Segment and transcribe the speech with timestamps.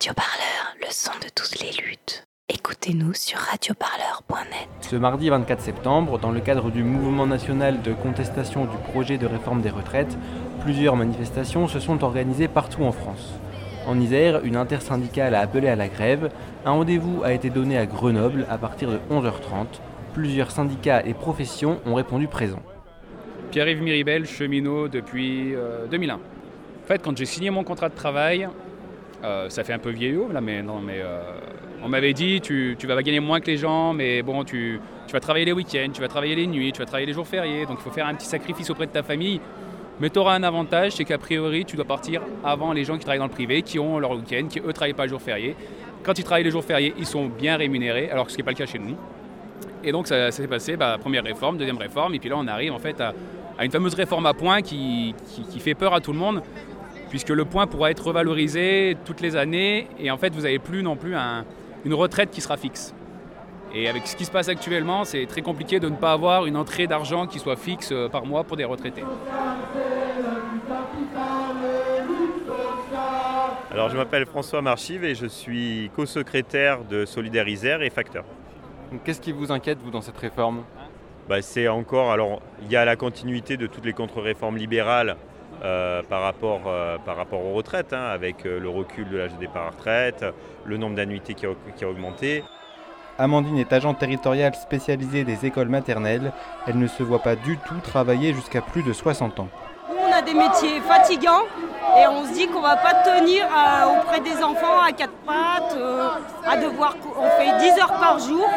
[0.00, 2.24] Radioparleur, le son de toutes les luttes.
[2.48, 4.68] Écoutez-nous sur radioparleur.net.
[4.82, 9.26] Ce mardi 24 septembre, dans le cadre du mouvement national de contestation du projet de
[9.26, 10.16] réforme des retraites,
[10.60, 13.32] plusieurs manifestations se sont organisées partout en France.
[13.88, 16.30] En Isère, une intersyndicale a appelé à la grève.
[16.64, 19.66] Un rendez-vous a été donné à Grenoble à partir de 11h30.
[20.14, 22.62] Plusieurs syndicats et professions ont répondu présents.
[23.50, 25.54] Pierre-Yves Miribel, cheminot depuis
[25.90, 26.14] 2001.
[26.14, 26.20] En
[26.86, 28.48] fait, quand j'ai signé mon contrat de travail,
[29.24, 31.20] euh, ça fait un peu vieillot mais euh,
[31.82, 34.80] on m'avait dit tu, vas gagner moins que les gens, mais bon, tu,
[35.12, 37.66] vas travailler les week-ends, tu vas travailler les nuits, tu vas travailler les jours fériés,
[37.66, 39.40] donc il faut faire un petit sacrifice auprès de ta famille.
[40.00, 43.00] Mais tu auras un avantage, c'est qu'a priori, tu dois partir avant les gens qui
[43.00, 45.56] travaillent dans le privé, qui ont leur week-end, qui eux travaillent pas les jours fériés.
[46.04, 48.52] Quand ils travaillent les jours fériés, ils sont bien rémunérés, alors que ce n'est pas
[48.52, 48.96] le cas chez nous.
[49.82, 52.72] Et donc ça, s'est passé, bah, première réforme, deuxième réforme, et puis là on arrive
[52.72, 53.12] en fait à,
[53.58, 56.42] à une fameuse réforme à points qui, qui, qui, fait peur à tout le monde,
[57.10, 60.82] puisque le point pourra être revalorisé toutes les années, et en fait vous n'avez plus
[60.82, 61.44] non plus un,
[61.84, 62.94] une retraite qui sera fixe.
[63.74, 66.56] Et avec ce qui se passe actuellement, c'est très compliqué de ne pas avoir une
[66.56, 69.04] entrée d'argent qui soit fixe euh, par mois pour des retraités.
[73.70, 78.24] Alors je m'appelle François Marchive et je suis co-secrétaire de Solidarisère et Facteur.
[79.04, 80.64] Qu'est-ce qui vous inquiète vous dans cette réforme?
[81.28, 85.16] Bah, C'est encore, alors il y a la continuité de toutes les contre-réformes libérales
[85.64, 89.34] euh, par, rapport, euh, par rapport aux retraites, hein, avec euh, le recul de l'âge
[89.34, 90.24] de départ à retraite,
[90.64, 92.44] le nombre d'annuités qui, qui a augmenté.
[93.18, 96.32] Amandine est agent territoriale spécialisée des écoles maternelles.
[96.66, 99.48] Elle ne se voit pas du tout travailler jusqu'à plus de 60 ans.
[99.90, 101.44] Nous, on a des métiers fatigants
[101.96, 103.44] et on se dit qu'on va pas tenir
[104.00, 106.08] auprès des enfants à quatre pattes, euh,
[106.46, 108.48] à devoir, on fait 10 heures par jour.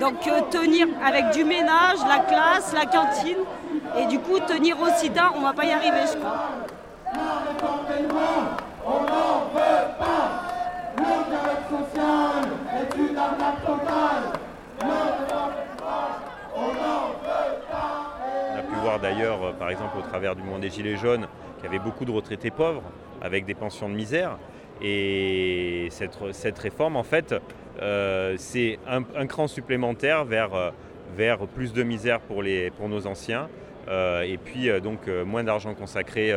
[0.00, 3.38] Donc euh, tenir avec du ménage, la classe, la cantine,
[3.98, 6.50] et du coup tenir aussi tard, on va pas y arriver, je crois.
[18.52, 21.64] On a pu voir d'ailleurs, par exemple, au travers du mouvement des Gilets jaunes, qu'il
[21.64, 22.82] y avait beaucoup de retraités pauvres
[23.22, 24.38] avec des pensions de misère.
[24.82, 27.38] Et cette, réforme, en fait, euh,
[28.38, 30.72] c'est un, cran supplémentaire vers,
[31.16, 32.42] vers plus de misère pour,
[32.76, 33.48] pour nos anciens.
[33.88, 36.32] Euh, et puis euh, donc moins d'argent consacré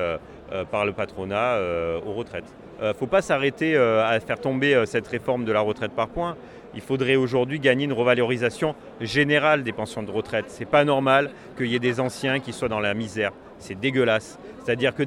[0.72, 1.60] par le patronat
[2.06, 2.54] aux retraites.
[2.82, 6.36] Il ne faut pas s'arrêter à faire tomber cette réforme de la retraite par points.
[6.76, 10.46] Il faudrait aujourd'hui gagner une revalorisation générale des pensions de retraite.
[10.50, 13.32] Ce n'est pas normal qu'il y ait des anciens qui soient dans la misère.
[13.58, 14.40] C'est dégueulasse.
[14.64, 15.04] C'est-à-dire que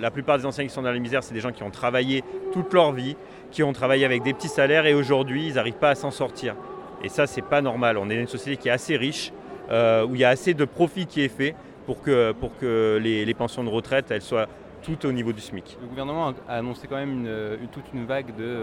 [0.00, 2.24] la plupart des anciens qui sont dans la misère, c'est des gens qui ont travaillé
[2.52, 3.16] toute leur vie,
[3.50, 6.56] qui ont travaillé avec des petits salaires et aujourd'hui, ils n'arrivent pas à s'en sortir.
[7.04, 7.98] Et ça, c'est pas normal.
[7.98, 9.32] On est une société qui est assez riche,
[9.70, 12.98] euh, où il y a assez de profit qui est fait pour que, pour que
[13.00, 14.48] les, les pensions de retraite, elles soient
[14.86, 15.76] tout au niveau du SMIC.
[15.80, 18.58] Le gouvernement a annoncé quand même une, une, toute une vague de,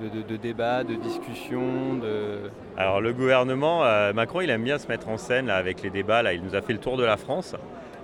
[0.00, 1.94] de, de, de, débats, de discussions.
[2.02, 2.50] De...
[2.76, 5.90] Alors le gouvernement, euh, Macron, il aime bien se mettre en scène là, avec les
[5.90, 6.22] débats.
[6.22, 6.32] Là.
[6.32, 7.54] Il nous a fait le tour de la France.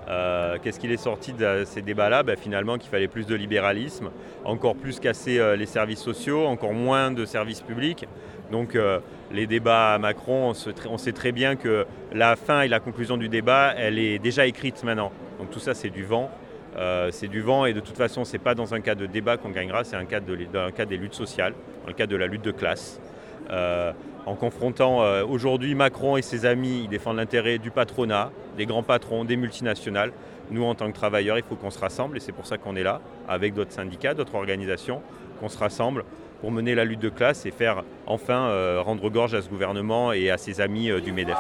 [0.09, 2.23] Euh, Qu'est-ce qu'il est sorti de ces débats-là?
[2.23, 4.11] Ben, Finalement, qu'il fallait plus de libéralisme,
[4.45, 8.07] encore plus casser euh, les services sociaux, encore moins de services publics.
[8.53, 9.01] Donc euh,
[9.33, 12.81] les débats à Macron, on, se, on, sait très bien que la fin et la
[12.81, 15.11] conclusion du débat, elle est déjà écrite maintenant.
[15.39, 16.31] Donc tout ça, c'est du vent.
[16.77, 19.07] Euh, c'est du vent et de toute façon, ce n'est pas dans un cas de
[19.07, 22.17] débat qu'on gagnera, c'est un dans un cas des luttes sociales, dans le cas de
[22.17, 23.01] la lutte de classe.
[23.51, 23.93] Euh,
[24.25, 28.83] en confrontant euh, aujourd'hui Macron et ses amis, ils défendent l'intérêt du patronat, des grands
[28.83, 30.13] patrons, des multinationales.
[30.51, 32.77] Nous, en tant que travailleurs, il faut qu'on se rassemble et c'est pour ça qu'on
[32.77, 35.03] est là, avec d'autres syndicats, d'autres organisations,
[35.41, 36.05] qu'on se rassemble
[36.41, 40.31] pour mener la lutte de classe et faire enfin rendre gorge à ce gouvernement et
[40.31, 41.39] à ses amis du MEDEF.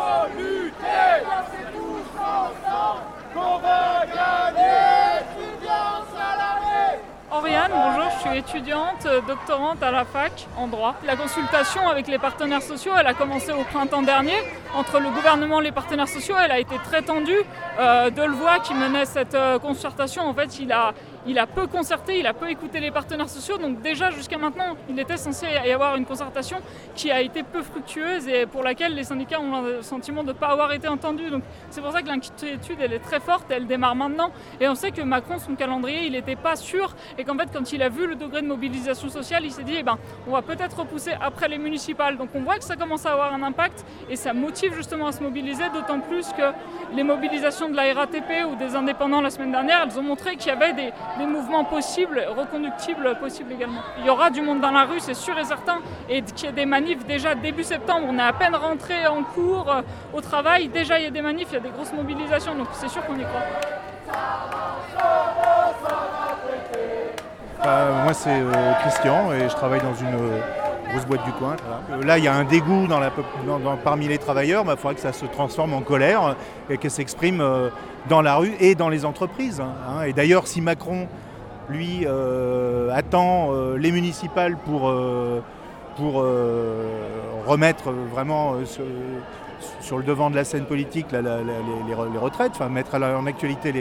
[7.42, 10.94] Oriane, bonjour, je suis étudiante, doctorante à la fac en droit.
[11.04, 14.36] La consultation avec les partenaires sociaux, elle a commencé au printemps dernier.
[14.76, 17.42] Entre le gouvernement et les partenaires sociaux, elle a été très tendue.
[17.80, 20.94] Euh, Delevoye, qui menait cette euh, concertation, en fait, il a,
[21.26, 23.58] il a peu concerté, il a peu écouté les partenaires sociaux.
[23.58, 26.58] Donc déjà, jusqu'à maintenant, il était censé y avoir une concertation
[26.94, 30.32] qui a été peu fructueuse et pour laquelle les syndicats ont le sentiment de ne
[30.32, 31.28] pas avoir été entendus.
[31.28, 34.30] Donc c'est pour ça que l'inquiétude, elle est très forte, elle démarre maintenant.
[34.60, 37.72] Et on sait que Macron, son calendrier, il n'était pas sûr et qu'en fait, quand
[37.72, 40.42] il a vu le degré de mobilisation sociale, il s'est dit, eh ben, on va
[40.42, 42.16] peut-être repousser après les municipales.
[42.16, 45.12] Donc on voit que ça commence à avoir un impact et ça motive justement à
[45.12, 46.42] se mobiliser, d'autant plus que
[46.94, 50.48] les mobilisations de la RATP ou des indépendants la semaine dernière, elles ont montré qu'il
[50.48, 53.80] y avait des, des mouvements possibles, reconductibles possibles également.
[53.98, 55.78] Il y aura du monde dans la rue, c'est sûr et certain,
[56.08, 58.06] et qu'il y ait des manifs déjà début septembre.
[58.10, 59.82] On est à peine rentré en cours euh,
[60.12, 62.68] au travail, déjà il y a des manifs, il y a des grosses mobilisations, donc
[62.72, 64.61] c'est sûr qu'on y croit.
[67.64, 70.40] Euh, moi, c'est euh, Christian et je travaille dans une euh,
[70.90, 71.54] grosse boîte du coin.
[71.90, 72.86] Euh, Là, il y a un dégoût
[73.84, 74.64] parmi les travailleurs.
[74.68, 76.34] Il faudrait que ça se transforme en colère
[76.68, 77.42] et qu'elle s'exprime
[78.08, 79.60] dans la rue et dans les entreprises.
[79.60, 80.02] hein.
[80.04, 81.06] Et d'ailleurs, si Macron,
[81.68, 82.04] lui,
[82.92, 84.92] attend les municipales pour,
[85.96, 86.24] pour
[87.46, 92.68] remettre vraiment sur, le devant de la scène politique les, les re- les retraites, enfin
[92.68, 93.72] mettre en actualité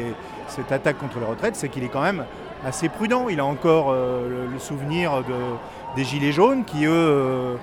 [0.48, 2.26] cette attaque contre les retraites, c'est qu'il est quand même
[2.66, 3.28] assez prudent.
[3.30, 7.56] Il a encore euh, le, le souvenir de- des Gilets jaunes qui, eux, euh,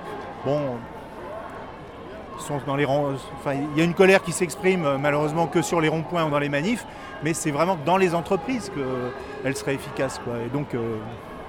[0.45, 0.61] bon,
[2.39, 3.06] sont dans les rangs.
[3.41, 6.31] Enfin, il y a une colère qui s'exprime euh, malheureusement que sur les ronds-points ou
[6.31, 6.87] dans les manifs,
[7.23, 8.71] mais c'est vraiment dans les entreprises
[9.43, 10.21] qu'elle serait efficace.
[10.25, 10.35] Quoi.
[10.47, 10.97] Et donc, euh,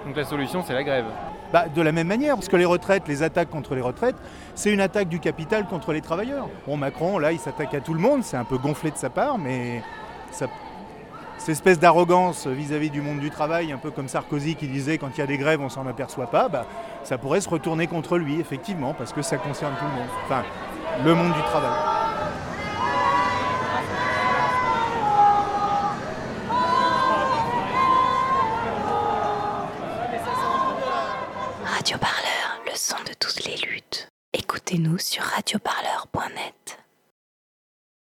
[0.06, 1.06] Donc la solution, c'est la grève.
[1.54, 4.16] bah, de la même manière, parce que les retraites, les attaques contre les retraites,
[4.56, 6.48] c'est une attaque du capital contre les travailleurs.
[6.68, 9.10] Bon, Macron, là, il s'attaque à tout le monde, c'est un peu gonflé de sa
[9.10, 9.84] part, mais
[10.32, 10.48] ça-
[11.40, 15.10] cette espèce d'arrogance vis-à-vis du monde du travail, un peu comme Sarkozy qui disait quand
[15.16, 16.66] il y a des grèves, on s'en aperçoit pas, bah,
[17.04, 20.10] ça pourrait se retourner contre lui, effectivement, parce que ça concerne tout le monde.
[20.26, 20.44] Enfin,
[21.04, 21.72] le monde du travail.
[31.66, 34.10] Radio Parleur, le son de toutes les luttes.
[34.34, 36.19] Écoutez-nous sur radioparleur.net.